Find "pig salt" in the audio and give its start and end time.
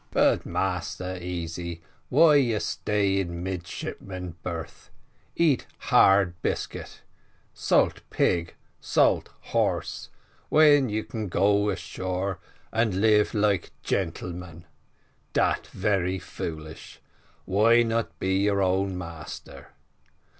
8.09-9.29